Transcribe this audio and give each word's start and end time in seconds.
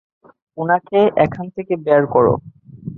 ওনাকে 0.57 0.99
এখান 1.25 1.45
থেকে 1.55 1.73
বের 1.85 2.03
করো। 2.13 2.33